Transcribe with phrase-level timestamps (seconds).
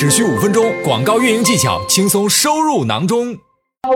[0.00, 3.36] 只需五分钟，广告运营技巧轻松收入囊中。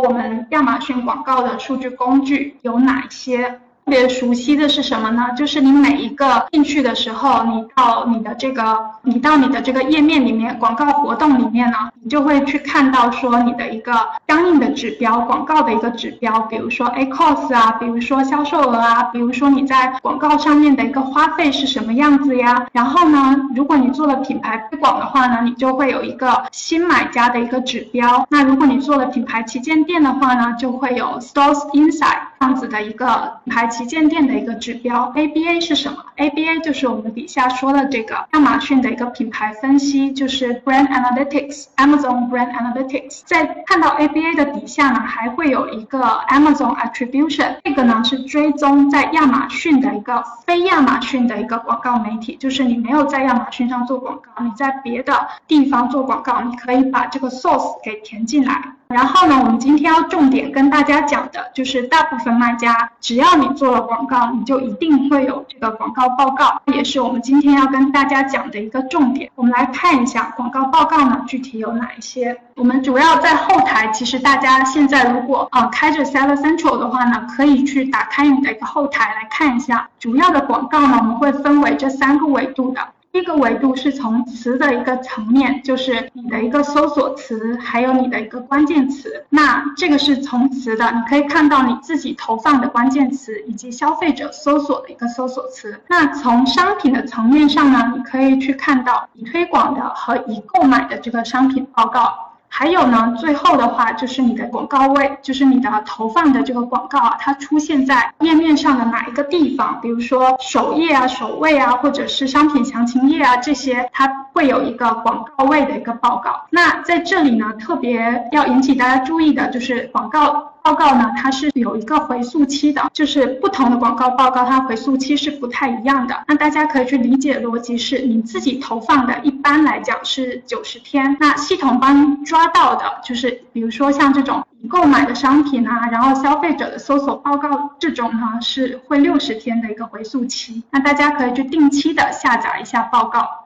[0.02, 3.58] 我们亚马逊广告的数据工具有哪些？
[3.84, 5.28] 特别熟悉的是什么呢？
[5.36, 13.92] 就是你每一个进去的时候，你到你的这个，你到你的这个页面里面，广告活动里面呢，你就会去看到说你的一个
[14.26, 22.66] 相应的指标，广告的一个指标，比如说 A cost 啊，比如说销售额啊，比如说你在广告上面的一个花费是什么样子呀？
[22.72, 28.26] 然后呢，如果你做了品牌推广的话呢，你就会有一个新买家的一个指标。
[28.30, 33.66] 那如果你做了品牌旗舰店的话呢，就会有 Stores Insight 这样子的一个品牌。
[33.68, 43.22] 旗舰店的一个指标，ABA 是什么？ABA 就是我们底下说的这个亚马逊的一个品牌分析，就是 Brand Analytics，Amazon Brand Analytics。
[43.24, 58.74] 在看到 ABA 的底下呢，还会有一个 Amazon Attribution，这个呢是追踪在亚马逊的一个非亚马逊的一个广告媒体，就是你没有在亚马逊上做广告，你在别的地方做广告，你可以把这个 source 给填进来。
[58.94, 69.28] 然后呢，我们今天要重点跟大家讲的就是，大部分卖家只要你做了广告，你就一定会有这个广告报告，也是我们今天要跟大家讲的一个重点。
[69.34, 72.38] 我们来看一下广告报告呢，具体有哪一些。
[72.54, 82.80] 我们主要在后台，其实大家现在如果啊开着 Seller Central 的话呢，可以去打开你的一个后台来看一下主要的广告呢，我们会分为这三个维度的。
[83.14, 89.24] 第一个维度是从词的一个层面，就是你的一个搜索词，还有你的一个关键词。
[89.28, 95.80] 那这个是从词的，你可以看到你自己投放的关键词，以及消费者搜索的一个搜索词。
[95.86, 102.33] 那从商品的层面上呢，你可以去看到已推广的和已购买的这个商品报告。
[102.56, 109.80] 还有呢，最后的话就是你的广告位，就是你的投放的这个广告啊，它出现在页面上的哪一个地方？
[109.80, 116.46] 比如说首页啊、首位啊，或者是商品详情页啊，这些它会有一个广告位的一个报告。
[116.50, 120.53] 那在这里呢，特别要引起大家注意的就是广告。
[120.64, 126.24] 报告呢，它是有一个回溯期的，就是不同的广告报告，它回溯期是不太一样的。
[126.26, 140.62] 那大家可以去理解逻辑是，你自己投放的，一般来讲是九十天，那系统帮你抓到的，就是比如说像这种购买的商品啊，然后消费者的搜索报告这种呢，是会六十天的一个回溯期。
[140.70, 143.43] 那大家可以去定期的下载一下报告。